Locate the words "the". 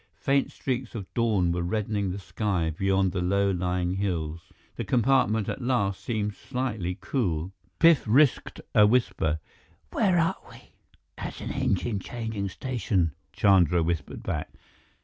2.09-2.17, 4.75-4.83